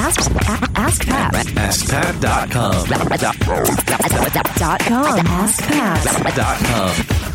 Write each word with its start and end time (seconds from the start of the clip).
Ask, 0.00 0.30
ask 0.76 1.04
Pat. 1.06 1.34
AskPat.com. 1.34 2.86
Dot 4.56 4.80
com. 4.80 5.18
Ask 5.26 5.60
Pat. 5.64 6.36
Dot 6.36 6.58
com. 6.60 6.90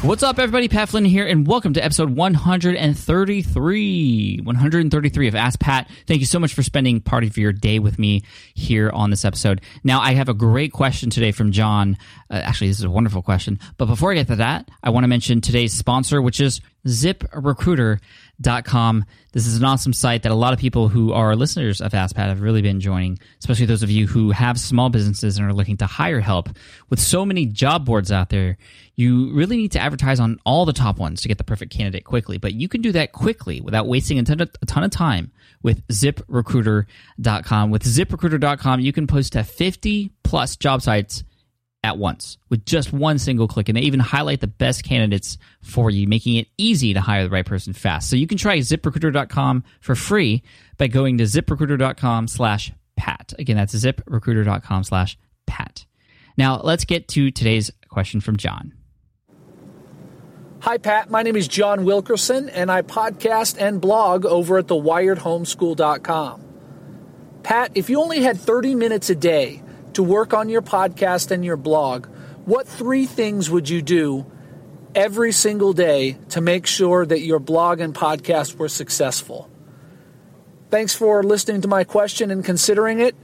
What's 0.08 0.24
up, 0.24 0.40
everybody? 0.40 0.70
Pat 0.70 0.88
Flynn 0.88 1.04
here, 1.04 1.28
and 1.28 1.46
welcome 1.46 1.74
to 1.74 1.84
episode 1.84 2.16
133. 2.16 4.40
133 4.44 5.28
of 5.28 5.36
Ask 5.36 5.60
Pat. 5.60 5.90
Thank 6.08 6.22
you 6.22 6.26
so 6.26 6.40
much 6.40 6.54
for 6.54 6.64
spending 6.64 7.02
part 7.02 7.26
of 7.26 7.38
your 7.38 7.52
day 7.52 7.80
with 7.80 8.00
me 8.00 8.22
here 8.54 8.90
on 8.92 9.10
this 9.10 9.26
episode. 9.26 9.60
Now, 9.84 10.00
I 10.00 10.14
have 10.14 10.30
a 10.30 10.34
great 10.34 10.72
question 10.72 11.10
today 11.10 11.34
from 11.34 11.52
John. 11.52 11.98
Uh, 12.32 12.36
actually, 12.36 12.70
this 12.70 12.78
is 12.80 12.86
a 12.86 12.90
wonderful 12.90 13.22
question. 13.22 13.60
But 13.76 13.88
before 13.88 14.14
I 14.14 14.16
get 14.16 14.28
to 14.28 14.38
that, 14.38 14.72
I 14.82 14.92
want 14.92 15.04
to 15.04 15.10
mention 15.10 15.42
today's 15.42 15.74
sponsor, 15.74 16.22
which 16.22 16.40
is 16.40 16.62
ZipRecruiter.com. 16.86 19.06
This 19.32 19.48
is 19.48 19.58
an 19.58 19.64
awesome 19.64 19.94
site 19.94 20.24
that 20.24 20.32
a 20.32 20.36
lot 20.36 20.54
of 20.54 20.60
people 20.60 20.90
who 20.90 21.14
are 21.14 21.36
listeners 21.36 21.82
of 21.82 21.94
Ask 21.94 22.16
Pat 22.16 22.30
have 22.30 22.42
really 22.42 22.62
been 22.62 22.80
joining, 22.80 23.20
especially 23.40 23.66
those 23.66 23.84
of 23.84 23.90
you 23.90 24.08
who 24.08 24.32
have 24.32 24.60
small 24.60 24.90
businesses 24.90 25.38
and 25.38 25.48
are 25.48 25.54
looking 25.54 25.78
to 25.78 25.86
hire 25.86 26.20
help. 26.20 26.50
With 26.90 27.00
so 27.00 27.26
many 27.26 27.46
job 27.46 27.86
boards 27.86 28.12
out 28.12 28.30
there, 28.30 28.58
you 28.96 29.34
really 29.34 29.58
need 29.58 29.72
to 29.72 29.80
advertise 29.80 30.20
on 30.20 30.40
all 30.46 30.66
the 30.66 30.74
top 30.74 31.00
ones 31.00 31.22
to 31.22 31.28
get 31.28 31.38
the 31.38 31.44
perfect 31.44 31.72
candidate 31.72 32.06
quickly. 32.06 32.38
But 32.38 32.54
you 32.54 32.68
can 32.68 32.82
do 32.82 32.92
that 32.92 33.12
quickly 33.12 33.62
without 33.62 33.88
wasting 33.88 34.20
a 34.20 34.24
ton 34.24 34.42
of, 34.42 34.52
a 34.62 34.66
ton 34.66 34.84
of 34.84 34.92
time 34.92 35.32
with 35.64 35.88
ziprecruiter.com. 35.88 37.72
With 37.72 37.84
ziprecruiter.com, 37.84 38.80
you 38.82 38.94
can 38.94 39.08
post 39.08 39.34
to 39.34 39.44
50 39.44 40.12
plus 40.24 40.56
job 40.58 40.82
sites 40.82 41.24
at 41.84 41.98
once 41.98 42.38
with 42.50 42.66
just 42.66 42.94
one 42.94 43.20
single 43.20 43.48
click. 43.48 43.70
And 43.70 43.78
they 43.78 43.82
even 43.82 44.00
highlight 44.00 44.40
the 44.42 44.48
best 44.48 44.84
candidates 44.84 45.38
for 45.62 45.90
you, 45.90 46.08
making 46.08 46.38
it 46.38 46.48
easy 46.58 46.94
to 46.94 47.02
hire 47.02 47.24
the 47.24 47.30
right 47.30 47.46
person 47.46 47.74
fast. 47.74 48.10
So 48.10 48.16
you 48.16 48.28
can 48.28 48.38
try 48.38 48.58
ziprecruiter.com 48.60 49.64
for 49.82 49.96
free 49.96 50.44
by 50.78 50.88
going 50.88 51.18
to 51.18 51.26
ziprecruiter.com 51.26 52.28
slash 52.28 52.72
pat. 52.96 53.34
Again, 53.38 53.58
that's 53.58 53.76
ziprecruiter.com 53.76 54.84
slash 54.84 55.18
pat. 55.46 55.86
Now 56.38 56.62
let's 56.62 56.86
get 56.86 57.08
to 57.10 57.32
today's 57.32 57.72
question 57.90 58.22
from 58.22 58.38
John. 58.38 58.74
Hi, 60.62 60.78
Pat. 60.78 61.10
My 61.10 61.24
name 61.24 61.36
is 61.36 61.50
John 61.50 61.84
Wilkerson, 61.84 62.48
and 62.48 62.72
I 62.72 62.84
podcast 62.84 63.58
and 63.60 63.82
blog 63.82 64.26
over 64.26 64.60
at 64.60 64.68
thewiredhomeschool.com. 64.68 66.42
Pat, 67.44 67.72
if 67.76 67.90
you 67.90 68.00
only 68.00 68.22
had 68.22 68.40
30 68.40 68.76
minutes 68.76 69.10
a 69.10 69.16
day 69.16 69.63
to 69.94 70.04
work 70.04 70.34
on 70.34 70.50
your 70.50 70.62
podcast 70.62 71.32
and 71.32 71.44
your 71.44 71.58
blog, 71.58 72.08
what 72.46 72.68
three 72.68 73.06
things 73.06 73.50
would 73.50 73.70
you 73.70 73.82
do 73.82 74.26
every 74.96 75.32
single 75.32 75.74
day 75.74 76.18
to 76.30 76.42
make 76.42 76.66
sure 76.66 77.06
that 77.06 77.22
your 77.22 77.40
blog 77.40 77.80
and 77.80 77.94
podcast 77.94 78.56
were 78.56 78.70
successful? 78.70 79.50
Thanks 80.70 80.96
for 80.96 81.24
listening 81.24 81.62
to 81.62 81.68
my 81.68 81.84
question 81.84 82.32
and 82.32 82.44
considering 82.44 83.00
it. 83.00 83.16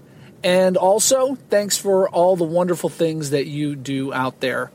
And 0.44 0.78
also, 0.78 1.36
thanks 1.50 1.78
for 1.78 2.08
all 2.10 2.36
the 2.36 2.44
wonderful 2.44 2.90
things 2.90 3.32
that 3.32 3.48
you 3.48 3.76
do 3.76 4.14
out 4.14 4.40
there. 4.40 4.72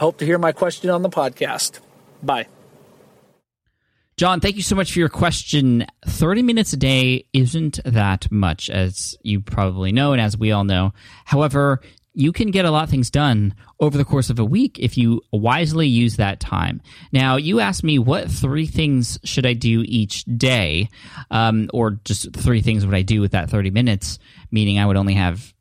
Hope 0.00 0.18
to 0.18 0.24
hear 0.24 0.38
my 0.38 0.52
question 0.52 0.90
on 0.90 1.02
the 1.02 1.10
podcast. 1.10 1.78
Bye. 2.22 2.46
John, 4.16 4.38
thank 4.38 4.54
you 4.54 4.62
so 4.62 4.76
much 4.76 4.92
for 4.92 5.00
your 5.00 5.08
question. 5.08 5.86
30 6.06 6.42
minutes 6.42 6.72
a 6.72 6.76
day 6.76 7.26
isn't 7.32 7.80
that 7.84 8.30
much, 8.30 8.70
as 8.70 9.16
you 9.22 9.40
probably 9.40 9.90
know, 9.90 10.12
and 10.12 10.20
as 10.20 10.38
we 10.38 10.52
all 10.52 10.62
know. 10.62 10.92
However, 11.24 11.80
you 12.12 12.30
can 12.30 12.52
get 12.52 12.64
a 12.64 12.70
lot 12.70 12.84
of 12.84 12.90
things 12.90 13.10
done 13.10 13.54
over 13.80 13.98
the 13.98 14.04
course 14.04 14.30
of 14.30 14.38
a 14.38 14.44
week 14.44 14.78
if 14.78 14.96
you 14.96 15.20
wisely 15.32 15.88
use 15.88 16.16
that 16.16 16.38
time. 16.38 16.80
Now, 17.10 17.34
you 17.36 17.58
asked 17.58 17.82
me 17.82 17.98
what 17.98 18.30
three 18.30 18.66
things 18.66 19.18
should 19.24 19.44
I 19.46 19.52
do 19.52 19.82
each 19.84 20.24
day, 20.24 20.90
um, 21.32 21.68
or 21.74 21.98
just 22.04 22.32
three 22.36 22.60
things 22.60 22.86
would 22.86 22.94
I 22.94 23.02
do 23.02 23.20
with 23.20 23.32
that 23.32 23.50
30 23.50 23.70
minutes, 23.72 24.20
meaning 24.52 24.78
I 24.78 24.86
would 24.86 24.96
only 24.96 25.14
have 25.14 25.52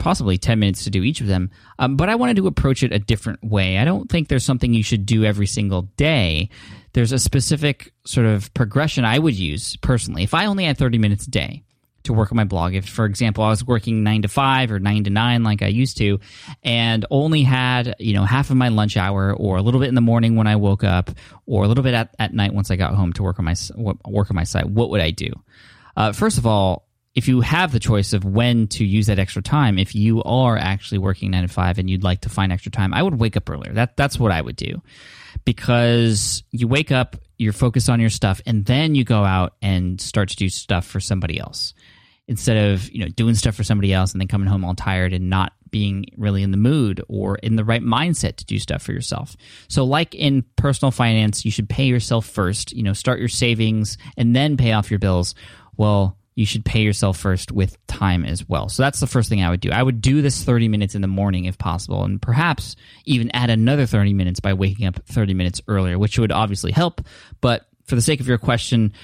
possibly 0.00 0.38
10 0.38 0.58
minutes 0.58 0.82
to 0.84 0.90
do 0.90 1.04
each 1.04 1.20
of 1.20 1.28
them. 1.28 1.50
Um, 1.78 1.96
but 1.96 2.08
I 2.08 2.16
wanted 2.16 2.36
to 2.36 2.48
approach 2.48 2.82
it 2.82 2.92
a 2.92 2.98
different 2.98 3.44
way. 3.44 3.78
I 3.78 3.84
don't 3.84 4.10
think 4.10 4.26
there's 4.26 4.44
something 4.44 4.74
you 4.74 4.82
should 4.82 5.06
do 5.06 5.24
every 5.24 5.46
single 5.46 5.82
day. 5.96 6.48
There's 6.94 7.12
a 7.12 7.18
specific 7.18 7.92
sort 8.04 8.26
of 8.26 8.52
progression 8.54 9.04
I 9.04 9.20
would 9.20 9.38
use 9.38 9.76
personally. 9.76 10.24
If 10.24 10.34
I 10.34 10.46
only 10.46 10.64
had 10.64 10.76
30 10.76 10.98
minutes 10.98 11.28
a 11.28 11.30
day 11.30 11.62
to 12.04 12.14
work 12.14 12.32
on 12.32 12.36
my 12.36 12.44
blog, 12.44 12.74
if, 12.74 12.88
for 12.88 13.04
example, 13.04 13.44
I 13.44 13.50
was 13.50 13.64
working 13.64 14.02
nine 14.02 14.22
to 14.22 14.28
five 14.28 14.72
or 14.72 14.80
nine 14.80 15.04
to 15.04 15.10
nine 15.10 15.44
like 15.44 15.62
I 15.62 15.68
used 15.68 15.98
to, 15.98 16.18
and 16.64 17.04
only 17.10 17.42
had, 17.42 17.94
you 18.00 18.14
know, 18.14 18.24
half 18.24 18.50
of 18.50 18.56
my 18.56 18.70
lunch 18.70 18.96
hour 18.96 19.32
or 19.34 19.58
a 19.58 19.62
little 19.62 19.80
bit 19.80 19.90
in 19.90 19.94
the 19.94 20.00
morning 20.00 20.34
when 20.34 20.46
I 20.46 20.56
woke 20.56 20.82
up 20.82 21.10
or 21.46 21.64
a 21.64 21.68
little 21.68 21.84
bit 21.84 21.94
at, 21.94 22.14
at 22.18 22.32
night 22.32 22.54
once 22.54 22.70
I 22.70 22.76
got 22.76 22.94
home 22.94 23.12
to 23.12 23.22
work 23.22 23.38
on 23.38 23.44
my, 23.44 23.54
work 23.76 24.30
on 24.30 24.34
my 24.34 24.44
site, 24.44 24.66
what 24.66 24.90
would 24.90 25.02
I 25.02 25.10
do? 25.10 25.30
Uh, 25.96 26.12
first 26.12 26.38
of 26.38 26.46
all, 26.46 26.89
if 27.14 27.26
you 27.26 27.40
have 27.40 27.72
the 27.72 27.80
choice 27.80 28.12
of 28.12 28.24
when 28.24 28.68
to 28.68 28.84
use 28.84 29.06
that 29.06 29.18
extra 29.18 29.42
time, 29.42 29.78
if 29.78 29.94
you 29.94 30.22
are 30.22 30.56
actually 30.56 30.98
working 30.98 31.30
nine 31.32 31.42
to 31.42 31.48
five 31.48 31.78
and 31.78 31.90
you'd 31.90 32.04
like 32.04 32.20
to 32.20 32.28
find 32.28 32.52
extra 32.52 32.70
time, 32.70 32.94
I 32.94 33.02
would 33.02 33.18
wake 33.18 33.36
up 33.36 33.50
earlier. 33.50 33.72
That 33.72 33.96
that's 33.96 34.18
what 34.18 34.32
I 34.32 34.40
would 34.40 34.56
do, 34.56 34.80
because 35.44 36.44
you 36.52 36.68
wake 36.68 36.92
up, 36.92 37.16
you're 37.36 37.52
focused 37.52 37.90
on 37.90 38.00
your 38.00 38.10
stuff, 38.10 38.40
and 38.46 38.64
then 38.64 38.94
you 38.94 39.04
go 39.04 39.24
out 39.24 39.54
and 39.60 40.00
start 40.00 40.28
to 40.30 40.36
do 40.36 40.48
stuff 40.48 40.86
for 40.86 41.00
somebody 41.00 41.38
else 41.38 41.74
instead 42.28 42.56
of 42.56 42.88
you 42.92 43.00
know 43.00 43.08
doing 43.08 43.34
stuff 43.34 43.56
for 43.56 43.64
somebody 43.64 43.92
else 43.92 44.12
and 44.12 44.20
then 44.20 44.28
coming 44.28 44.46
home 44.46 44.64
all 44.64 44.74
tired 44.74 45.12
and 45.12 45.28
not 45.28 45.52
being 45.70 46.06
really 46.16 46.42
in 46.42 46.50
the 46.50 46.56
mood 46.56 47.02
or 47.08 47.36
in 47.36 47.56
the 47.56 47.64
right 47.64 47.82
mindset 47.82 48.36
to 48.36 48.44
do 48.44 48.58
stuff 48.58 48.82
for 48.82 48.92
yourself. 48.92 49.36
So 49.68 49.84
like 49.84 50.14
in 50.14 50.44
personal 50.56 50.90
finance, 50.90 51.44
you 51.44 51.50
should 51.50 51.68
pay 51.68 51.84
yourself 51.84 52.26
first, 52.26 52.72
you 52.72 52.82
know, 52.82 52.92
start 52.92 53.18
your 53.18 53.28
savings 53.28 53.98
and 54.16 54.34
then 54.34 54.56
pay 54.56 54.72
off 54.72 54.90
your 54.90 54.98
bills. 54.98 55.34
Well, 55.76 56.18
you 56.40 56.46
should 56.46 56.64
pay 56.64 56.80
yourself 56.80 57.18
first 57.18 57.52
with 57.52 57.76
time 57.86 58.24
as 58.24 58.48
well. 58.48 58.70
So 58.70 58.82
that's 58.82 58.98
the 58.98 59.06
first 59.06 59.28
thing 59.28 59.42
I 59.42 59.50
would 59.50 59.60
do. 59.60 59.70
I 59.72 59.82
would 59.82 60.00
do 60.00 60.22
this 60.22 60.42
30 60.42 60.68
minutes 60.68 60.94
in 60.94 61.02
the 61.02 61.06
morning 61.06 61.44
if 61.44 61.58
possible, 61.58 62.02
and 62.02 62.20
perhaps 62.20 62.76
even 63.04 63.30
add 63.32 63.50
another 63.50 63.84
30 63.84 64.14
minutes 64.14 64.40
by 64.40 64.54
waking 64.54 64.86
up 64.86 65.04
30 65.04 65.34
minutes 65.34 65.60
earlier, 65.68 65.98
which 65.98 66.18
would 66.18 66.32
obviously 66.32 66.72
help. 66.72 67.02
But 67.42 67.66
for 67.84 67.94
the 67.94 68.00
sake 68.00 68.20
of 68.20 68.26
your 68.26 68.38
question, 68.38 68.94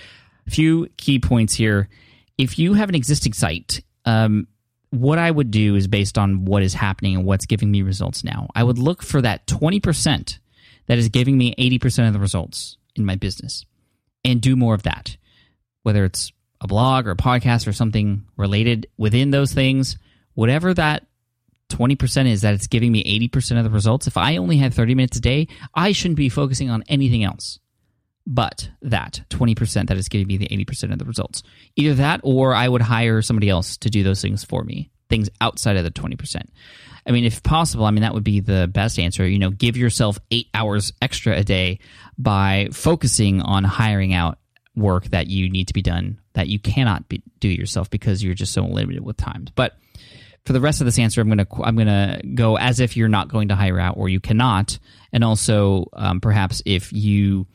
a 0.47 0.51
few 0.51 0.89
key 0.97 1.19
points 1.19 1.53
here. 1.53 1.91
If 2.39 2.59
you 2.59 2.73
have 2.73 2.89
an 2.89 2.95
existing 2.95 3.35
site, 3.35 3.83
um, 4.07 4.47
what 4.89 5.19
I 5.19 5.31
would 5.31 5.51
do 5.51 5.75
is 5.75 5.89
based 5.89 6.17
on 6.17 6.47
what 6.47 6.63
is 6.63 6.73
happening 6.73 7.17
and 7.17 7.27
what's 7.27 7.45
giving 7.45 7.71
me 7.71 7.83
results 7.83 8.25
now. 8.25 8.49
I 8.55 8.65
would 8.65 8.79
look 8.79 9.03
for 9.03 9.21
that 9.21 9.47
20% 9.47 10.39
that 10.87 10.97
is 10.97 11.11
giving 11.11 11.37
me 11.37 11.55
80% 11.57 12.07
of 12.07 12.15
the 12.15 12.19
results 12.19 12.79
in 12.95 13.05
my 13.05 13.17
business 13.17 13.67
and 14.25 14.41
do 14.41 14.57
more 14.57 14.73
of 14.73 14.85
that. 14.85 15.19
Whether 15.83 16.07
it's 16.07 16.33
a 16.61 16.67
blog 16.67 17.07
or 17.07 17.13
a 17.13 17.17
podcast 17.17 17.67
or 17.67 17.73
something 17.73 18.25
related 18.37 18.89
within 18.97 19.31
those 19.31 19.53
things, 19.53 19.99
whatever 20.35 20.73
that 20.75 21.07
20% 21.71 22.27
is 22.27 22.43
that 22.43 22.55
it's 22.55 22.67
giving 22.67 22.93
me 22.93 23.29
80% 23.29 23.59
of 23.59 23.65
the 23.65 23.71
results. 23.71 24.07
If 24.07 24.17
I 24.17 24.37
only 24.37 24.57
had 24.57 24.73
30 24.73 24.95
minutes 24.95 25.19
a 25.19 25.21
day, 25.21 25.49
I 25.75 25.93
shouldn't 25.93 26.17
be 26.17 26.29
focusing 26.29 26.71
on 26.71 26.85
anything 26.89 27.25
else 27.25 27.59
but 28.27 28.69
that 28.83 29.23
20% 29.31 29.87
that 29.87 29.97
is 29.97 30.09
giving 30.09 30.27
me 30.27 30.37
the 30.37 30.49
80% 30.49 30.93
of 30.93 30.99
the 30.99 31.05
results. 31.05 31.43
Either 31.77 31.95
that 31.95 32.21
or 32.25 32.55
I 32.55 32.69
would 32.69 32.83
hire 32.83 33.23
somebody 33.23 33.49
else 33.49 33.77
to 33.79 33.91
do 33.91 34.03
those 34.03 34.21
things 34.21 34.45
for 34.45 34.65
me, 34.65 34.91
things 35.09 35.31
outside 35.41 35.77
of 35.77 35.85
the 35.85 35.91
20%. 35.91 36.43
I 37.07 37.13
mean, 37.13 37.25
if 37.25 37.43
possible, 37.45 37.85
I 37.85 37.93
mean, 37.93 38.03
that 38.03 38.15
would 38.15 38.25
be 38.25 38.41
the 38.41 38.69
best 38.73 38.99
answer. 38.99 39.27
You 39.27 39.39
know, 39.39 39.51
give 39.51 39.77
yourself 39.77 40.19
eight 40.33 40.49
hours 40.53 40.93
extra 41.01 41.37
a 41.37 41.45
day 41.45 41.79
by 42.19 42.69
focusing 42.73 43.41
on 43.41 43.63
hiring 43.63 44.13
out 44.13 44.39
work 44.77 45.07
that 45.07 45.27
you 45.27 45.49
need 45.49 45.69
to 45.69 45.75
be 45.75 45.83
done 45.83 46.21
that 46.35 46.49
you 46.49 46.59
cannot 46.59 47.09
be, 47.09 47.23
do 47.41 47.49
yourself 47.49 47.89
because 47.91 48.23
you're 48.23 48.35
just 48.35 48.53
so 48.53 48.65
limited 48.65 49.03
with 49.05 49.17
time. 49.17 49.47
But 49.55 49.77
for 50.45 50.53
the 50.53 50.61
rest 50.61 50.81
of 50.81 50.85
this 50.85 50.99
answer, 50.99 51.21
I'm 51.21 51.29
gonna 51.29 51.47
I'm 51.63 51.77
gonna 51.77 52.21
go 52.35 52.57
as 52.57 52.79
if 52.79 52.97
you're 52.97 53.09
not 53.09 53.29
going 53.29 53.49
to 53.49 53.57
hire 53.57 53.81
out 53.81 53.97
or 53.97 54.09
you 54.09 54.21
cannot, 54.21 54.79
and 55.13 55.25
also 55.25 55.87
um, 55.93 56.21
perhaps 56.21 56.63
if 56.65 56.93
you 56.93 57.47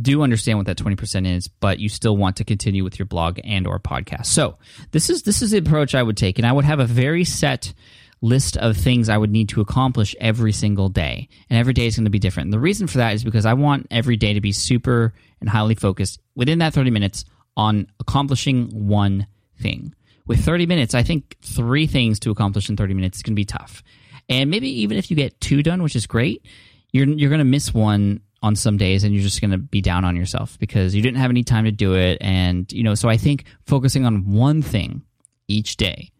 do 0.00 0.22
understand 0.22 0.58
what 0.58 0.66
that 0.66 0.78
20% 0.78 1.26
is 1.26 1.48
but 1.48 1.80
you 1.80 1.88
still 1.88 2.16
want 2.16 2.36
to 2.36 2.44
continue 2.44 2.84
with 2.84 3.00
your 3.00 3.06
blog 3.06 3.40
and 3.42 3.66
or 3.66 3.80
podcast. 3.80 4.26
So 4.26 4.56
this 4.92 5.10
is 5.10 5.24
this 5.24 5.42
is 5.42 5.50
the 5.50 5.58
approach 5.58 5.94
i 5.94 6.02
would 6.02 6.16
take. 6.16 6.38
And 6.38 6.46
i 6.46 6.52
would 6.52 6.64
have 6.64 6.78
a 6.78 6.86
very 6.86 7.24
set 7.24 7.74
list 8.20 8.56
of 8.56 8.76
things 8.76 9.08
i 9.08 9.16
would 9.16 9.30
need 9.30 9.48
to 9.48 9.60
accomplish 9.60 10.14
every 10.20 10.52
single 10.52 10.88
day. 10.88 11.28
And 11.48 11.58
every 11.58 11.72
day 11.72 11.86
is 11.86 11.96
going 11.96 12.04
to 12.04 12.10
be 12.10 12.18
different. 12.18 12.46
And 12.46 12.52
the 12.52 12.58
reason 12.58 12.86
for 12.86 12.98
that 12.98 13.14
is 13.14 13.24
because 13.24 13.46
i 13.46 13.54
want 13.54 13.86
every 13.90 14.16
day 14.16 14.34
to 14.34 14.40
be 14.40 14.52
super 14.52 15.12
and 15.40 15.48
highly 15.48 15.74
focused 15.74 16.20
within 16.34 16.58
that 16.58 16.74
30 16.74 16.90
minutes 16.90 17.24
on 17.56 17.86
accomplishing 18.00 18.88
one 18.88 19.26
thing. 19.60 19.94
With 20.26 20.44
30 20.44 20.66
minutes 20.66 20.94
i 20.94 21.02
think 21.02 21.36
three 21.42 21.86
things 21.86 22.18
to 22.20 22.30
accomplish 22.30 22.68
in 22.68 22.76
30 22.76 22.94
minutes 22.94 23.18
is 23.18 23.22
going 23.22 23.34
to 23.34 23.40
be 23.40 23.44
tough. 23.44 23.82
And 24.28 24.50
maybe 24.50 24.82
even 24.82 24.98
if 24.98 25.10
you 25.10 25.16
get 25.16 25.40
two 25.40 25.62
done 25.62 25.82
which 25.82 25.96
is 25.96 26.06
great 26.06 26.44
you're, 26.92 27.06
you're 27.06 27.30
going 27.30 27.38
to 27.38 27.44
miss 27.44 27.74
one 27.74 28.20
on 28.42 28.56
some 28.56 28.76
days 28.76 29.04
and 29.04 29.12
you're 29.12 29.22
just 29.22 29.40
going 29.40 29.50
to 29.50 29.58
be 29.58 29.80
down 29.80 30.04
on 30.04 30.16
yourself 30.16 30.58
because 30.58 30.94
you 30.94 31.02
didn't 31.02 31.18
have 31.18 31.30
any 31.30 31.42
time 31.42 31.64
to 31.64 31.72
do 31.72 31.96
it. 31.96 32.18
And 32.20 32.70
you 32.72 32.82
know 32.82 32.94
so 32.94 33.08
i 33.08 33.16
think 33.16 33.44
focusing 33.66 34.04
on 34.04 34.32
one 34.32 34.62
thing 34.62 35.02
each 35.48 35.76
day 35.76 36.10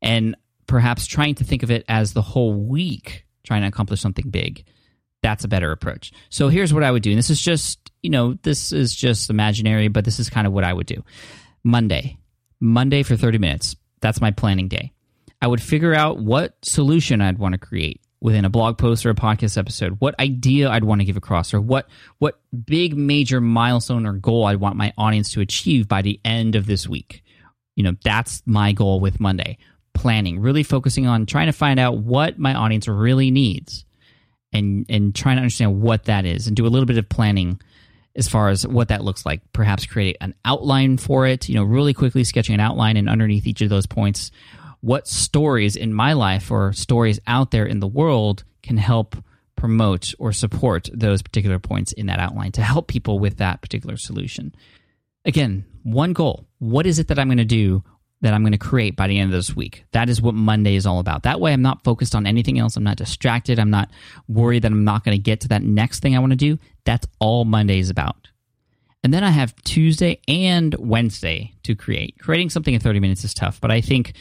and 0.00 0.34
perhaps 0.72 1.06
trying 1.06 1.34
to 1.34 1.44
think 1.44 1.62
of 1.62 1.70
it 1.70 1.84
as 1.88 2.12
the 2.12 2.22
whole 2.22 2.54
week 2.54 3.26
trying 3.44 3.62
to 3.62 3.68
accomplish 3.68 4.00
something 4.00 4.30
big 4.30 4.64
that's 5.22 5.44
a 5.44 5.48
better 5.48 5.70
approach 5.70 6.12
so 6.30 6.48
here's 6.48 6.72
what 6.72 6.82
i 6.82 6.90
would 6.90 7.02
do 7.02 7.10
and 7.10 7.18
this 7.18 7.30
is 7.30 7.40
just 7.40 7.92
you 8.02 8.10
know 8.10 8.34
this 8.42 8.72
is 8.72 8.94
just 8.94 9.30
imaginary 9.30 9.88
but 9.88 10.04
this 10.04 10.18
is 10.18 10.30
kind 10.30 10.46
of 10.46 10.52
what 10.52 10.64
i 10.64 10.72
would 10.72 10.86
do 10.86 11.04
monday 11.62 12.18
Monday 12.62 13.02
for 13.02 13.16
30 13.16 13.38
minutes. 13.38 13.74
That's 14.00 14.20
my 14.20 14.30
planning 14.30 14.68
day. 14.68 14.92
I 15.42 15.48
would 15.48 15.60
figure 15.60 15.94
out 15.94 16.18
what 16.18 16.54
solution 16.62 17.20
I'd 17.20 17.38
want 17.38 17.54
to 17.54 17.58
create 17.58 18.00
within 18.20 18.44
a 18.44 18.50
blog 18.50 18.78
post 18.78 19.04
or 19.04 19.10
a 19.10 19.16
podcast 19.16 19.58
episode, 19.58 19.96
what 19.98 20.18
idea 20.20 20.70
I'd 20.70 20.84
want 20.84 21.00
to 21.00 21.04
give 21.04 21.16
across, 21.16 21.52
or 21.52 21.60
what 21.60 21.88
what 22.18 22.40
big 22.64 22.96
major 22.96 23.40
milestone 23.40 24.06
or 24.06 24.12
goal 24.12 24.44
i'd 24.44 24.60
want 24.60 24.76
my 24.76 24.92
audience 24.96 25.32
to 25.32 25.40
achieve 25.40 25.88
by 25.88 26.02
the 26.02 26.20
end 26.24 26.54
of 26.54 26.66
this 26.66 26.88
week. 26.88 27.24
You 27.74 27.82
know, 27.82 27.96
that's 28.04 28.44
my 28.46 28.70
goal 28.70 29.00
with 29.00 29.18
Monday. 29.18 29.58
Planning, 29.94 30.40
really 30.40 30.62
focusing 30.62 31.06
on 31.06 31.26
trying 31.26 31.46
to 31.46 31.52
find 31.52 31.78
out 31.78 31.98
what 31.98 32.38
my 32.38 32.54
audience 32.54 32.88
really 32.88 33.30
needs 33.30 33.84
and 34.52 34.86
and 34.88 35.14
trying 35.14 35.36
to 35.36 35.42
understand 35.42 35.80
what 35.80 36.04
that 36.04 36.24
is 36.24 36.46
and 36.46 36.56
do 36.56 36.66
a 36.66 36.68
little 36.68 36.86
bit 36.86 36.98
of 36.98 37.08
planning 37.08 37.60
as 38.14 38.28
far 38.28 38.48
as 38.48 38.66
what 38.66 38.88
that 38.88 39.04
looks 39.04 39.24
like. 39.24 39.40
Perhaps 39.52 39.86
create 39.86 40.16
an 40.20 40.34
outline 40.44 40.98
for 40.98 41.26
it, 41.26 41.48
you 41.48 41.54
know, 41.54 41.64
really 41.64 41.94
quickly 41.94 42.24
sketching 42.24 42.54
an 42.54 42.60
outline 42.60 42.96
and 42.96 43.08
underneath 43.08 43.46
each 43.46 43.62
of 43.62 43.70
those 43.70 43.86
points, 43.86 44.30
what 44.80 45.06
stories 45.06 45.76
in 45.76 45.94
my 45.94 46.12
life 46.12 46.50
or 46.50 46.72
stories 46.72 47.20
out 47.26 47.50
there 47.50 47.66
in 47.66 47.80
the 47.80 47.86
world 47.86 48.44
can 48.62 48.76
help 48.76 49.16
promote 49.56 50.12
or 50.18 50.32
support 50.32 50.90
those 50.92 51.22
particular 51.22 51.58
points 51.58 51.92
in 51.92 52.06
that 52.06 52.18
outline 52.18 52.52
to 52.52 52.62
help 52.62 52.88
people 52.88 53.18
with 53.18 53.36
that 53.36 53.62
particular 53.62 53.96
solution. 53.96 54.52
Again, 55.24 55.64
one 55.84 56.12
goal. 56.12 56.46
What 56.58 56.86
is 56.86 56.98
it 56.98 57.08
that 57.08 57.18
I'm 57.18 57.28
going 57.28 57.38
to 57.38 57.44
do 57.44 57.84
that 58.22 58.32
I'm 58.32 58.42
going 58.42 58.52
to 58.52 58.58
create 58.58 58.96
by 58.96 59.06
the 59.06 59.18
end 59.18 59.32
of 59.32 59.38
this 59.38 59.54
week? 59.54 59.84
That 59.92 60.08
is 60.08 60.22
what 60.22 60.34
Monday 60.34 60.76
is 60.76 60.86
all 60.86 60.98
about. 60.98 61.24
That 61.24 61.40
way, 61.40 61.52
I'm 61.52 61.62
not 61.62 61.84
focused 61.84 62.14
on 62.14 62.26
anything 62.26 62.58
else. 62.58 62.76
I'm 62.76 62.84
not 62.84 62.96
distracted. 62.96 63.58
I'm 63.58 63.70
not 63.70 63.90
worried 64.28 64.62
that 64.62 64.72
I'm 64.72 64.84
not 64.84 65.04
going 65.04 65.16
to 65.16 65.22
get 65.22 65.40
to 65.40 65.48
that 65.48 65.62
next 65.62 66.00
thing 66.00 66.16
I 66.16 66.20
want 66.20 66.32
to 66.32 66.36
do. 66.36 66.58
That's 66.84 67.06
all 67.20 67.44
Monday 67.44 67.78
is 67.78 67.90
about. 67.90 68.28
And 69.04 69.12
then 69.12 69.24
I 69.24 69.30
have 69.30 69.54
Tuesday 69.64 70.20
and 70.28 70.74
Wednesday 70.78 71.52
to 71.64 71.74
create. 71.74 72.18
Creating 72.20 72.50
something 72.50 72.72
in 72.72 72.80
30 72.80 73.00
minutes 73.00 73.24
is 73.24 73.34
tough, 73.34 73.60
but 73.60 73.70
I 73.70 73.80
think 73.80 74.14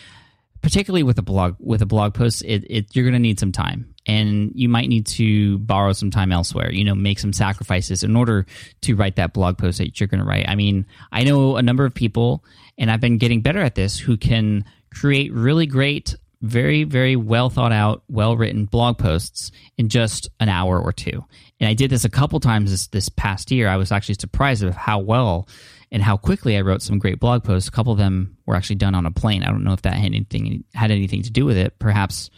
particularly 0.62 1.04
with 1.04 1.18
a 1.18 1.22
blog 1.22 1.56
with 1.60 1.82
a 1.82 1.86
blog 1.86 2.14
post, 2.14 2.44
it, 2.46 2.64
it 2.70 2.96
you're 2.96 3.06
going 3.06 3.14
to 3.14 3.20
need 3.20 3.40
some 3.40 3.52
time, 3.52 3.94
and 4.06 4.52
you 4.54 4.70
might 4.70 4.90
need 4.90 5.06
to 5.08 5.58
borrow 5.60 5.94
some 5.94 6.12
time 6.12 6.32
elsewhere. 6.32 6.72
You 6.72 6.84
know, 6.84 6.96
make 6.96 7.20
some 7.20 7.34
sacrifices 7.34 8.04
in 8.04 8.16
order 8.16 8.46
to 8.82 8.96
write 8.96 9.16
that 9.16 9.34
blog 9.34 9.58
post 9.58 9.80
that 9.80 10.00
you're 10.00 10.08
going 10.08 10.20
to 10.22 10.26
write. 10.26 10.48
I 10.48 10.56
mean, 10.56 10.86
I 11.12 11.24
know 11.24 11.56
a 11.56 11.62
number 11.62 11.86
of 11.86 11.94
people, 11.94 12.44
and 12.78 12.92
I've 12.92 13.02
been 13.02 13.18
getting 13.18 13.42
better 13.42 13.62
at 13.62 13.76
this, 13.76 13.98
who 14.00 14.18
can 14.18 14.66
create 14.94 15.34
really 15.34 15.66
great, 15.66 16.16
very 16.42 16.84
very 16.84 17.16
well 17.16 17.50
thought 17.50 17.74
out, 17.74 18.04
well 18.08 18.38
written 18.38 18.66
blog 18.66 18.98
posts 18.98 19.52
in 19.78 19.90
just 19.90 20.30
an 20.40 20.50
hour 20.50 20.80
or 20.80 20.92
two. 20.92 21.26
And 21.60 21.70
I 21.70 21.74
did 21.74 21.90
this 21.90 22.06
a 22.06 22.10
couple 22.10 22.40
times 22.40 22.72
this 22.72 22.88
this 22.88 23.10
past 23.10 23.52
year. 23.52 23.68
I 23.68 23.78
was 23.78 23.92
actually 23.92 24.16
surprised 24.16 24.64
of 24.64 24.76
how 24.76 25.00
well 25.00 25.48
and 25.92 26.02
how 26.02 26.18
quickly 26.18 26.58
I 26.58 26.62
wrote 26.62 26.82
some 26.82 27.00
great 27.00 27.20
blog 27.20 27.44
posts. 27.44 27.68
A 27.68 27.72
couple 27.72 27.92
of 27.92 28.00
them 28.00 28.38
were 28.46 28.56
actually 28.56 28.78
done 28.78 28.96
on 28.96 29.06
a 29.06 29.12
plane. 29.12 29.44
I 29.44 29.48
don't 29.48 29.64
know 29.64 29.74
if 29.74 29.82
that 29.84 29.94
had 29.94 30.06
anything 30.06 30.64
had 30.74 30.92
anything 30.92 31.24
to 31.24 31.32
do 31.32 31.46
with 31.46 31.58
it. 31.58 31.78
Perhaps 31.80 32.30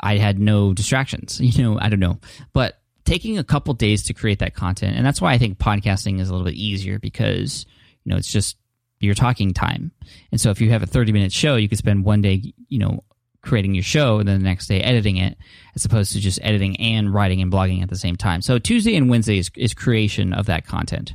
I 0.00 0.18
had 0.18 0.38
no 0.38 0.72
distractions. 0.74 1.40
You 1.42 1.62
know, 1.62 1.78
I 1.80 1.88
don't 1.88 2.00
know. 2.00 2.18
But 2.52 2.78
taking 3.04 3.38
a 3.38 3.44
couple 3.44 3.72
days 3.74 4.04
to 4.04 4.14
create 4.14 4.40
that 4.40 4.54
content, 4.54 4.96
and 4.96 5.06
that's 5.06 5.20
why 5.20 5.32
I 5.32 5.38
think 5.38 5.58
podcasting 5.58 6.20
is 6.20 6.28
a 6.28 6.32
little 6.32 6.46
bit 6.46 6.54
easier 6.54 6.98
because 6.98 7.66
you 8.04 8.10
know 8.10 8.16
it's 8.16 8.30
just 8.30 8.56
your 9.00 9.14
talking 9.14 9.52
time. 9.52 9.92
And 10.32 10.40
so 10.40 10.50
if 10.50 10.60
you 10.60 10.70
have 10.70 10.82
a 10.82 10.86
30 10.86 11.12
minute 11.12 11.32
show, 11.32 11.56
you 11.56 11.68
could 11.68 11.78
spend 11.78 12.04
one 12.04 12.22
day, 12.22 12.54
you 12.68 12.78
know, 12.78 13.04
creating 13.42 13.74
your 13.74 13.84
show 13.84 14.18
and 14.18 14.28
then 14.28 14.38
the 14.40 14.44
next 14.44 14.66
day 14.66 14.80
editing 14.80 15.18
it 15.18 15.36
as 15.74 15.84
opposed 15.84 16.12
to 16.12 16.20
just 16.20 16.40
editing 16.42 16.76
and 16.80 17.14
writing 17.14 17.40
and 17.40 17.52
blogging 17.52 17.82
at 17.82 17.88
the 17.88 17.96
same 17.96 18.16
time. 18.16 18.42
So 18.42 18.58
Tuesday 18.58 18.96
and 18.96 19.08
Wednesday 19.08 19.38
is, 19.38 19.50
is 19.56 19.72
creation 19.72 20.32
of 20.32 20.46
that 20.46 20.66
content. 20.66 21.14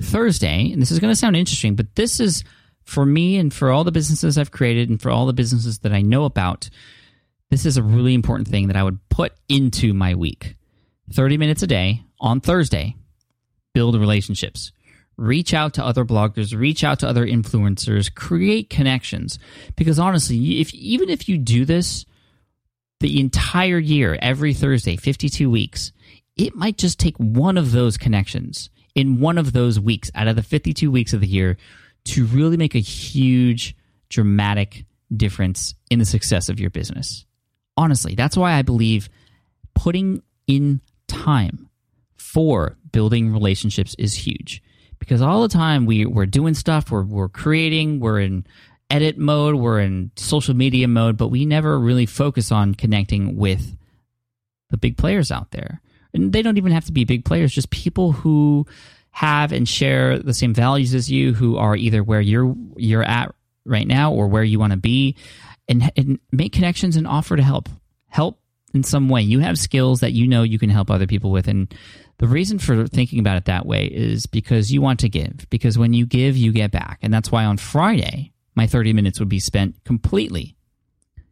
Thursday, 0.00 0.72
and 0.72 0.82
this 0.82 0.90
is 0.90 0.98
going 0.98 1.12
to 1.12 1.16
sound 1.16 1.36
interesting, 1.36 1.76
but 1.76 1.94
this 1.94 2.20
is 2.20 2.44
for 2.84 3.06
me 3.06 3.36
and 3.38 3.52
for 3.52 3.70
all 3.70 3.84
the 3.84 3.92
businesses 3.92 4.36
I've 4.36 4.50
created 4.50 4.88
and 4.90 5.00
for 5.00 5.10
all 5.10 5.26
the 5.26 5.32
businesses 5.32 5.80
that 5.80 5.92
I 5.92 6.02
know 6.02 6.24
about, 6.24 6.68
this 7.50 7.66
is 7.66 7.76
a 7.76 7.82
really 7.82 8.14
important 8.14 8.48
thing 8.48 8.68
that 8.68 8.76
I 8.76 8.82
would 8.82 8.98
put 9.08 9.32
into 9.48 9.94
my 9.94 10.14
week. 10.14 10.56
30 11.12 11.36
minutes 11.38 11.62
a 11.62 11.66
day 11.66 12.02
on 12.20 12.40
Thursday, 12.40 12.96
build 13.72 13.98
relationships. 13.98 14.72
Reach 15.16 15.54
out 15.54 15.74
to 15.74 15.84
other 15.84 16.04
bloggers, 16.04 16.58
reach 16.58 16.82
out 16.82 16.98
to 17.00 17.08
other 17.08 17.24
influencers, 17.24 18.12
create 18.12 18.68
connections. 18.68 19.38
Because 19.76 19.98
honestly, 19.98 20.60
if 20.60 20.74
even 20.74 21.08
if 21.08 21.28
you 21.28 21.38
do 21.38 21.64
this 21.64 22.04
the 22.98 23.20
entire 23.20 23.78
year, 23.78 24.18
every 24.20 24.54
Thursday, 24.54 24.96
52 24.96 25.48
weeks, 25.48 25.92
it 26.36 26.56
might 26.56 26.78
just 26.78 26.98
take 26.98 27.16
one 27.18 27.56
of 27.56 27.70
those 27.70 27.96
connections 27.96 28.70
in 28.94 29.20
one 29.20 29.38
of 29.38 29.52
those 29.52 29.78
weeks 29.80 30.10
out 30.14 30.28
of 30.28 30.36
the 30.36 30.42
52 30.42 30.90
weeks 30.90 31.12
of 31.12 31.20
the 31.20 31.26
year 31.26 31.56
to 32.04 32.26
really 32.26 32.56
make 32.56 32.74
a 32.74 32.80
huge, 32.80 33.76
dramatic 34.08 34.84
difference 35.14 35.74
in 35.90 35.98
the 35.98 36.04
success 36.04 36.48
of 36.48 36.60
your 36.60 36.70
business. 36.70 37.24
Honestly, 37.76 38.14
that's 38.14 38.36
why 38.36 38.52
I 38.52 38.62
believe 38.62 39.08
putting 39.74 40.22
in 40.46 40.80
time 41.08 41.68
for 42.16 42.76
building 42.92 43.32
relationships 43.32 43.94
is 43.98 44.14
huge. 44.14 44.62
Because 44.98 45.20
all 45.20 45.42
the 45.42 45.48
time 45.48 45.86
we, 45.86 46.06
we're 46.06 46.26
doing 46.26 46.54
stuff, 46.54 46.90
we're, 46.90 47.02
we're 47.02 47.28
creating, 47.28 48.00
we're 48.00 48.20
in 48.20 48.46
edit 48.90 49.18
mode, 49.18 49.56
we're 49.56 49.80
in 49.80 50.10
social 50.16 50.54
media 50.54 50.86
mode, 50.88 51.16
but 51.16 51.28
we 51.28 51.44
never 51.44 51.78
really 51.78 52.06
focus 52.06 52.52
on 52.52 52.74
connecting 52.74 53.36
with 53.36 53.76
the 54.70 54.76
big 54.76 54.96
players 54.96 55.30
out 55.30 55.50
there 55.50 55.80
and 56.14 56.32
they 56.32 56.42
don't 56.42 56.56
even 56.56 56.72
have 56.72 56.86
to 56.86 56.92
be 56.92 57.04
big 57.04 57.24
players, 57.24 57.52
just 57.52 57.70
people 57.70 58.12
who 58.12 58.66
have 59.10 59.52
and 59.52 59.68
share 59.68 60.18
the 60.18 60.32
same 60.32 60.54
values 60.54 60.94
as 60.94 61.10
you, 61.10 61.34
who 61.34 61.56
are 61.56 61.76
either 61.76 62.02
where 62.02 62.20
you're 62.20 62.54
you're 62.76 63.02
at 63.02 63.34
right 63.66 63.86
now 63.86 64.12
or 64.12 64.28
where 64.28 64.44
you 64.44 64.58
want 64.58 64.72
to 64.72 64.78
be, 64.78 65.16
and, 65.68 65.90
and 65.96 66.18
make 66.32 66.52
connections 66.52 66.96
and 66.96 67.06
offer 67.06 67.36
to 67.36 67.42
help. 67.42 67.68
Help 68.08 68.38
in 68.72 68.84
some 68.84 69.08
way. 69.08 69.22
You 69.22 69.40
have 69.40 69.58
skills 69.58 70.00
that 70.00 70.12
you 70.12 70.28
know 70.28 70.44
you 70.44 70.58
can 70.58 70.70
help 70.70 70.90
other 70.90 71.06
people 71.06 71.32
with, 71.32 71.48
and 71.48 71.72
the 72.18 72.28
reason 72.28 72.58
for 72.60 72.86
thinking 72.86 73.18
about 73.18 73.36
it 73.36 73.46
that 73.46 73.66
way 73.66 73.86
is 73.86 74.26
because 74.26 74.72
you 74.72 74.80
want 74.80 75.00
to 75.00 75.08
give. 75.08 75.46
Because 75.50 75.76
when 75.76 75.92
you 75.92 76.06
give, 76.06 76.36
you 76.36 76.52
get 76.52 76.70
back, 76.70 76.98
and 77.02 77.12
that's 77.12 77.32
why 77.32 77.44
on 77.44 77.56
Friday 77.56 78.32
my 78.54 78.68
30 78.68 78.92
minutes 78.92 79.18
would 79.18 79.28
be 79.28 79.40
spent 79.40 79.82
completely, 79.84 80.56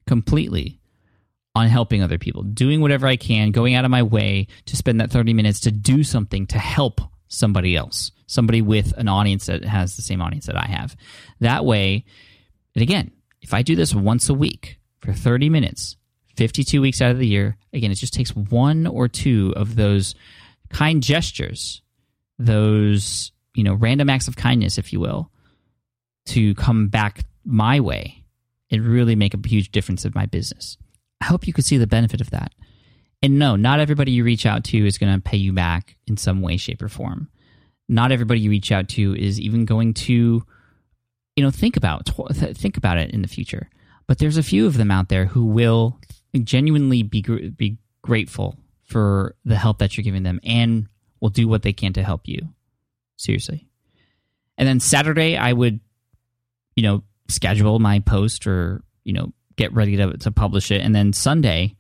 completely 0.07 0.81
on 1.55 1.69
helping 1.69 2.03
other 2.03 2.19
people, 2.19 2.43
doing 2.43 2.81
whatever 2.81 3.07
I 3.07 3.17
can, 3.17 3.51
going 3.51 3.75
out 3.75 3.85
of 3.85 3.91
my 3.91 4.03
way 4.03 4.47
to 4.67 4.77
spend 4.77 5.01
that 5.01 5.11
30 5.11 5.35
minutes 5.35 5.61
to 5.61 5.71
do 5.71 6.03
something 6.03 6.47
to 6.49 6.59
help 6.59 7.01
somebody 7.29 7.77
else, 7.77 8.11
somebody 8.27 8.63
with 8.63 8.93
an 8.97 9.09
audience 9.09 9.47
that 9.47 9.65
has 9.65 9.97
the 9.97 10.03
same 10.03 10.23
audience 10.23 10.47
that 10.47 10.57
I 10.57 10.67
have. 10.67 10.97
That 11.41 11.65
way, 11.65 12.05
and 12.75 12.83
again, 12.83 13.11
if 13.43 13.53
I 13.53 13.63
do 13.63 13.77
this 13.77 13.95
once 13.95 14.29
a 14.29 14.35
week 14.35 14.79
for 15.01 15.13
30 15.13 15.51
minutes, 15.51 15.97
52 16.37 16.81
weeks 16.81 17.03
out 17.03 17.11
of 17.11 17.19
the 17.19 17.27
year, 17.27 17.57
again, 17.73 17.91
it 17.91 17.97
just 17.97 18.15
takes 18.15 18.35
one 18.35 18.87
or 18.87 19.09
two 19.09 19.53
of 19.57 19.77
those 19.77 20.15
kind 20.71 21.03
gestures, 21.03 21.83
those, 22.39 23.33
you 23.55 23.65
know, 23.65 23.75
random 23.75 24.09
acts 24.09 24.29
of 24.29 24.37
kindness, 24.37 24.79
if 24.79 24.93
you 24.93 25.01
will, 25.01 25.31
to 26.27 26.55
come 26.55 26.89
back 26.89 27.25
my 27.45 27.81
way 27.81 28.25
and 28.71 28.87
really 28.87 29.17
make 29.17 29.35
a 29.35 29.49
huge 29.49 29.71
difference 29.71 30.05
in 30.05 30.13
my 30.15 30.25
business. 30.25 30.79
I 31.23 31.25
hope 31.25 31.47
you 31.47 31.53
could 31.53 31.65
see 31.65 31.77
the 31.77 31.87
benefit 31.87 32.21
of 32.21 32.31
that. 32.31 32.53
And 33.23 33.39
no, 33.39 33.55
not 33.55 33.79
everybody 33.79 34.11
you 34.11 34.25
reach 34.25 34.45
out 34.45 34.65
to 34.65 34.85
is 34.85 34.99
going 34.99 35.15
to 35.15 35.21
pay 35.21 35.37
you 35.37 35.53
back 35.53 35.97
in 36.09 36.17
some 36.17 36.43
way, 36.43 36.57
shape, 36.57 36.83
or 36.83 36.89
form. 36.89 37.29
Not 37.89 38.11
everybody 38.11 38.41
you 38.41 38.51
reach 38.51 38.73
out 38.73 38.89
to 38.91 39.15
is 39.15 39.41
even 39.41 39.65
going 39.65 39.95
to, 39.95 40.45
you 41.37 41.45
know, 41.45 41.53
think 41.53 41.77
about 41.77 42.11
think 42.55 42.77
about 42.77 42.99
it 42.99 43.13
in 43.13 43.23
the 43.23 43.29
future. 43.29 43.71
But 44.09 44.19
there's 44.19 44.37
a 44.37 44.43
few 44.43 44.67
of 44.67 44.77
them 44.77 44.91
out 44.91 45.11
there 45.11 45.27
who 45.27 45.45
will 45.45 46.01
genuinely 46.43 47.05
be 47.05 47.23
be 47.23 47.79
grateful 48.03 48.59
for 48.83 49.37
the 49.45 49.55
help 49.57 49.79
that 49.79 49.97
you're 49.97 50.03
giving 50.03 50.25
them 50.25 50.41
and 50.43 50.89
will 51.21 51.31
do 51.31 51.47
what 51.47 51.63
they 51.63 51.73
can 51.73 51.93
to 51.93 52.03
help 52.03 52.23
you. 52.27 52.49
Seriously. 53.17 53.69
And 54.59 54.67
then 54.67 54.81
Saturday, 54.81 55.37
I 55.37 55.53
would, 55.53 55.79
you 56.75 56.83
know, 56.83 57.05
schedule 57.29 57.79
my 57.79 58.01
post 58.01 58.49
or 58.49 58.83
you 59.05 59.13
know 59.13 59.33
get 59.63 59.73
ready 59.75 59.97
to, 59.97 60.17
to 60.19 60.31
publish 60.31 60.71
it. 60.71 60.81
And 60.81 60.95
then 60.95 61.13
Sunday, 61.13 61.77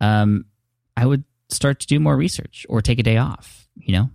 um, 0.00 0.44
I 0.96 1.04
would 1.04 1.24
start 1.48 1.80
to 1.80 1.86
do 1.86 1.98
more 1.98 2.16
research 2.16 2.64
or 2.68 2.80
take 2.80 2.98
a 2.98 3.02
day 3.02 3.16
off. 3.16 3.68
You 3.76 3.92
know, 3.92 4.10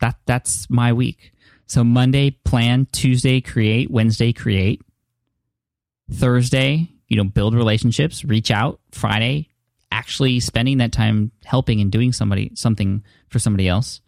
that 0.00 0.16
that's 0.26 0.68
my 0.68 0.92
week. 0.92 1.32
So 1.66 1.84
Monday, 1.84 2.30
plan. 2.44 2.86
Tuesday, 2.92 3.40
create. 3.40 3.90
Wednesday, 3.90 4.32
create. 4.32 4.82
Thursday, 6.12 6.90
you 7.08 7.16
know, 7.16 7.24
build 7.24 7.54
relationships, 7.54 8.24
reach 8.24 8.50
out. 8.50 8.80
Friday, 8.92 9.48
actually 9.90 10.40
spending 10.40 10.78
that 10.78 10.92
time 10.92 11.30
helping 11.44 11.80
and 11.80 11.90
doing 11.90 12.12
somebody 12.12 12.50
something 12.54 13.02
for 13.28 13.38
somebody 13.38 13.68
else. 13.68 14.00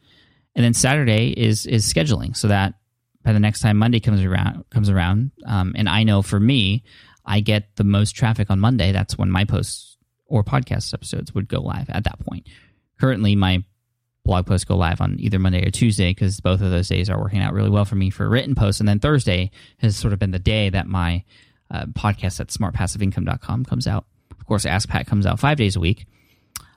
And 0.54 0.64
then 0.64 0.75
Saturday 0.75 1.30
is 1.30 1.66
is 1.66 1.90
scheduling 1.90 2.37
so 2.37 2.49
that 2.49 2.75
by 3.23 3.32
the 3.32 3.40
next 3.40 3.61
time 3.61 3.76
Monday 3.78 4.00
comes 4.00 4.23
around 4.23 4.64
comes 4.70 4.90
around, 4.90 5.30
um, 5.46 5.75
and 5.76 5.88
I 5.88 6.02
know 6.02 6.23
for 6.23 6.40
me, 6.40 6.82
I 7.26 7.40
get 7.40 7.76
the 7.76 7.85
most 7.85 8.12
traffic 8.12 8.50
on 8.50 8.61
Monday, 8.61 8.92
that's 8.92 9.18
when 9.18 9.30
my 9.30 9.45
posts 9.45 9.97
or 10.26 10.45
podcast 10.45 10.95
episodes 10.95 11.35
would 11.35 11.49
go 11.49 11.61
live 11.61 11.90
at 11.90 12.04
that 12.04 12.18
point. 12.21 12.47
Currently, 13.00 13.37
my 13.37 13.64
blog 14.25 14.47
posts 14.47 14.64
go 14.64 14.76
live 14.76 15.00
on 15.00 15.16
either 15.18 15.38
Monday 15.38 15.66
or 15.66 15.71
Tuesday 15.71 16.11
because 16.11 16.40
both 16.40 16.61
of 16.61 16.71
those 16.71 16.88
days 16.88 17.09
are 17.09 17.18
working 17.18 17.40
out 17.40 17.52
really 17.52 17.71
well 17.71 17.85
for 17.85 17.95
me 17.95 18.11
for 18.11 18.28
written 18.28 18.54
posts. 18.54 18.80
And 18.80 18.88
then 18.88 18.99
Thursday 18.99 19.50
has 19.78 19.97
sort 19.97 20.12
of 20.12 20.18
been 20.18 20.33
the 20.33 20.38
day 20.38 20.68
that 20.68 20.87
my 20.87 21.25
uh, 21.71 21.87
podcast 21.87 22.40
at 22.40 22.49
smartpassiveincome.com 22.49 23.64
comes 23.64 23.87
out. 23.87 24.06
Of 24.33 24.47
course, 24.47 24.66
Ask 24.66 24.88
Pat 24.88 25.06
comes 25.06 25.26
out 25.26 25.40
five 25.40 25.59
days 25.59 25.76
a 25.76 25.80
week, 25.80 26.06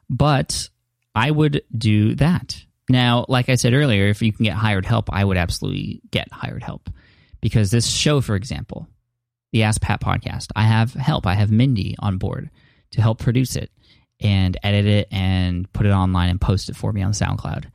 but 0.09 0.69
I 1.15 1.29
would 1.29 1.63
do 1.75 2.15
that. 2.15 2.63
Now, 2.89 3.25
like 3.27 3.49
I 3.49 3.55
said 3.55 3.73
earlier, 3.73 4.07
if 4.07 4.21
you 4.21 4.31
can 4.33 4.45
get 4.45 4.53
hired 4.53 4.85
help, 4.85 5.11
I 5.11 5.23
would 5.23 5.37
absolutely 5.37 6.01
get 6.09 6.31
hired 6.31 6.63
help 6.63 6.89
because 7.41 7.69
this 7.69 7.87
show, 7.87 8.21
for 8.21 8.35
example, 8.35 8.87
the 9.51 9.63
Ask 9.63 9.81
Pat 9.81 10.01
podcast, 10.01 10.47
I 10.55 10.63
have 10.63 10.93
help. 10.93 11.25
I 11.25 11.33
have 11.33 11.51
Mindy 11.51 11.95
on 11.99 12.17
board 12.17 12.49
to 12.91 13.01
help 13.01 13.19
produce 13.19 13.55
it 13.55 13.71
and 14.19 14.57
edit 14.63 14.85
it 14.85 15.07
and 15.11 15.71
put 15.73 15.85
it 15.85 15.91
online 15.91 16.29
and 16.29 16.41
post 16.41 16.69
it 16.69 16.75
for 16.75 16.91
me 16.91 17.01
on 17.01 17.11
SoundCloud. 17.11 17.65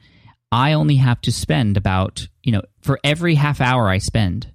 I 0.52 0.75
only 0.75 0.97
have 0.97 1.21
to 1.23 1.33
spend 1.33 1.76
about, 1.76 2.28
you 2.43 2.52
know, 2.52 2.62
for 2.83 3.00
every 3.02 3.35
half 3.35 3.61
hour 3.61 3.88
I 3.88 3.99
spend, 3.99 4.47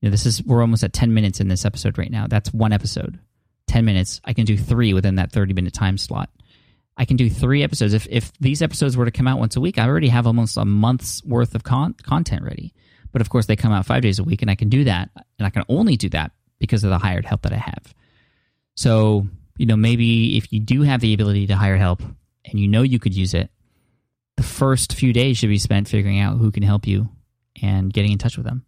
you 0.00 0.08
know, 0.08 0.10
this 0.10 0.26
is, 0.26 0.42
we're 0.42 0.62
almost 0.62 0.84
at 0.84 0.92
10 0.92 1.14
minutes 1.14 1.40
in 1.40 1.48
this 1.48 1.64
episode 1.64 1.98
right 1.98 2.10
now. 2.10 2.26
That's 2.26 2.52
one 2.52 2.72
episode. 2.72 3.18
10 3.68 3.84
minutes. 3.84 4.20
I 4.24 4.32
can 4.32 4.46
do 4.46 4.56
three 4.56 4.94
within 4.94 5.16
that 5.16 5.30
30 5.30 5.54
minute 5.54 5.74
time 5.74 5.98
slot. 5.98 6.30
I 6.96 7.04
can 7.04 7.16
do 7.16 7.30
three 7.30 7.62
episodes. 7.62 7.94
If, 7.94 8.08
if 8.10 8.32
these 8.40 8.62
episodes 8.62 8.96
were 8.96 9.04
to 9.04 9.12
come 9.12 9.28
out 9.28 9.38
once 9.38 9.54
a 9.54 9.60
week, 9.60 9.78
I 9.78 9.86
already 9.86 10.08
have 10.08 10.26
almost 10.26 10.56
a 10.56 10.64
month's 10.64 11.22
worth 11.24 11.54
of 11.54 11.62
con- 11.62 11.94
content 12.02 12.42
ready. 12.42 12.74
But 13.12 13.20
of 13.20 13.30
course, 13.30 13.46
they 13.46 13.56
come 13.56 13.72
out 13.72 13.86
five 13.86 14.02
days 14.02 14.18
a 14.18 14.24
week, 14.24 14.42
and 14.42 14.50
I 14.50 14.54
can 14.54 14.68
do 14.68 14.84
that. 14.84 15.10
And 15.38 15.46
I 15.46 15.50
can 15.50 15.64
only 15.68 15.96
do 15.96 16.08
that 16.10 16.32
because 16.58 16.84
of 16.84 16.90
the 16.90 16.98
hired 16.98 17.24
help 17.24 17.42
that 17.42 17.52
I 17.52 17.58
have. 17.58 17.94
So, 18.74 19.26
you 19.56 19.66
know, 19.66 19.76
maybe 19.76 20.36
if 20.36 20.52
you 20.52 20.60
do 20.60 20.82
have 20.82 21.00
the 21.00 21.14
ability 21.14 21.46
to 21.48 21.56
hire 21.56 21.76
help 21.76 22.02
and 22.44 22.58
you 22.60 22.68
know 22.68 22.82
you 22.82 22.98
could 22.98 23.14
use 23.14 23.34
it, 23.34 23.50
the 24.36 24.42
first 24.42 24.94
few 24.94 25.12
days 25.12 25.36
should 25.38 25.48
be 25.48 25.58
spent 25.58 25.88
figuring 25.88 26.20
out 26.20 26.38
who 26.38 26.52
can 26.52 26.62
help 26.62 26.86
you 26.86 27.08
and 27.60 27.92
getting 27.92 28.12
in 28.12 28.18
touch 28.18 28.36
with 28.36 28.46
them. 28.46 28.64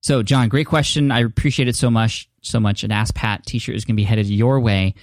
So, 0.00 0.22
John, 0.22 0.48
great 0.48 0.66
question. 0.66 1.10
I 1.10 1.20
appreciate 1.20 1.68
it 1.68 1.76
so 1.76 1.90
much. 1.90 2.28
So 2.40 2.60
much. 2.60 2.84
An 2.84 2.92
Ask 2.92 3.14
Pat 3.14 3.44
T-shirt 3.44 3.74
is 3.74 3.84
going 3.84 3.96
to 3.96 4.00
be 4.00 4.04
headed 4.04 4.26
your 4.26 4.60
way. 4.60 4.94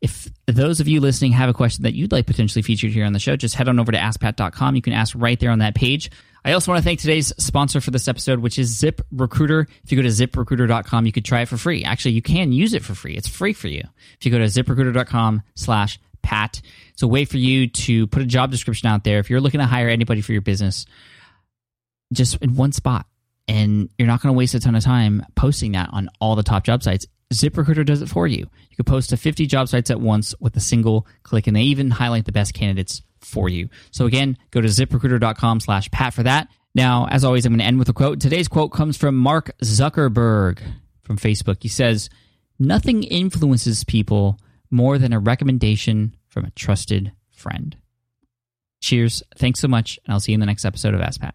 If 0.00 0.28
those 0.46 0.80
of 0.80 0.88
you 0.88 1.00
listening 1.00 1.32
have 1.32 1.50
a 1.50 1.54
question 1.54 1.82
that 1.82 1.94
you'd 1.94 2.12
like 2.12 2.26
potentially 2.26 2.62
featured 2.62 2.92
here 2.92 3.04
on 3.04 3.12
the 3.12 3.18
show, 3.18 3.36
just 3.36 3.54
head 3.54 3.68
on 3.68 3.78
over 3.78 3.92
to 3.92 3.98
AskPat.com. 3.98 4.74
You 4.74 4.82
can 4.82 4.94
ask 4.94 5.14
right 5.16 5.38
there 5.38 5.50
on 5.50 5.58
that 5.58 5.74
page. 5.74 6.10
I 6.44 6.52
also 6.52 6.72
want 6.72 6.82
to 6.82 6.84
thank 6.84 7.00
today's 7.00 7.32
sponsor 7.38 7.80
for 7.80 7.90
this 7.90 8.08
episode, 8.08 8.38
which 8.38 8.58
is 8.58 8.68
Zip 8.68 9.02
Recruiter. 9.12 9.66
If 9.84 9.92
you 9.92 9.96
go 9.96 10.02
to 10.02 10.08
ziprecruiter.com, 10.08 11.04
you 11.04 11.12
could 11.12 11.24
try 11.24 11.42
it 11.42 11.48
for 11.48 11.58
free. 11.58 11.84
Actually, 11.84 12.12
you 12.12 12.22
can 12.22 12.52
use 12.52 12.72
it 12.72 12.82
for 12.82 12.94
free. 12.94 13.16
It's 13.16 13.28
free 13.28 13.52
for 13.52 13.68
you. 13.68 13.82
If 14.18 14.24
you 14.24 14.32
go 14.32 14.38
to 14.38 14.44
ziprecruiter.com 14.44 15.42
slash 15.56 16.00
Pat, 16.22 16.62
it's 16.92 17.02
a 17.02 17.08
way 17.08 17.26
for 17.26 17.36
you 17.36 17.68
to 17.68 18.06
put 18.06 18.22
a 18.22 18.26
job 18.26 18.50
description 18.50 18.88
out 18.88 19.04
there. 19.04 19.18
If 19.18 19.28
you're 19.28 19.40
looking 19.40 19.60
to 19.60 19.66
hire 19.66 19.88
anybody 19.88 20.22
for 20.22 20.32
your 20.32 20.40
business, 20.40 20.86
just 22.12 22.36
in 22.36 22.54
one 22.54 22.72
spot 22.72 23.06
and 23.48 23.88
you're 23.98 24.06
not 24.06 24.22
going 24.22 24.32
to 24.32 24.36
waste 24.36 24.54
a 24.54 24.60
ton 24.60 24.74
of 24.74 24.84
time 24.84 25.24
posting 25.34 25.72
that 25.72 25.88
on 25.92 26.08
all 26.20 26.36
the 26.36 26.42
top 26.42 26.64
job 26.64 26.82
sites. 26.82 27.06
ZipRecruiter 27.32 27.84
does 27.84 28.02
it 28.02 28.08
for 28.08 28.26
you. 28.26 28.48
You 28.70 28.76
can 28.76 28.84
post 28.84 29.10
to 29.10 29.16
50 29.16 29.46
job 29.46 29.68
sites 29.68 29.90
at 29.90 30.00
once 30.00 30.34
with 30.40 30.56
a 30.56 30.60
single 30.60 31.06
click, 31.22 31.46
and 31.46 31.56
they 31.56 31.62
even 31.62 31.90
highlight 31.90 32.24
the 32.24 32.32
best 32.32 32.54
candidates 32.54 33.02
for 33.20 33.48
you. 33.48 33.68
So 33.90 34.06
again, 34.06 34.38
go 34.50 34.60
to 34.60 34.68
ziprecruiter.com 34.68 35.60
slash 35.60 35.90
Pat 35.90 36.14
for 36.14 36.22
that. 36.22 36.48
Now, 36.74 37.06
as 37.10 37.24
always, 37.24 37.44
I'm 37.44 37.52
going 37.52 37.60
to 37.60 37.64
end 37.64 37.78
with 37.78 37.88
a 37.88 37.92
quote. 37.92 38.20
Today's 38.20 38.48
quote 38.48 38.72
comes 38.72 38.96
from 38.96 39.16
Mark 39.16 39.50
Zuckerberg 39.62 40.60
from 41.02 41.18
Facebook. 41.18 41.58
He 41.62 41.68
says, 41.68 42.08
Nothing 42.58 43.02
influences 43.02 43.84
people 43.84 44.38
more 44.70 44.98
than 44.98 45.12
a 45.12 45.18
recommendation 45.18 46.14
from 46.28 46.44
a 46.44 46.50
trusted 46.50 47.12
friend. 47.30 47.76
Cheers. 48.80 49.22
Thanks 49.36 49.60
so 49.60 49.68
much, 49.68 49.98
and 50.04 50.12
I'll 50.12 50.20
see 50.20 50.32
you 50.32 50.36
in 50.36 50.40
the 50.40 50.46
next 50.46 50.64
episode 50.64 50.94
of 50.94 51.00
Ask 51.00 51.20
Pat. 51.20 51.34